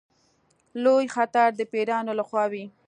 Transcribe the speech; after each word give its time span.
لوی 0.83 1.05
خطر 1.15 1.49
د 1.55 1.61
پیرانو 1.71 2.11
له 2.19 2.23
خوا 2.27 2.45
وي. 2.51 2.65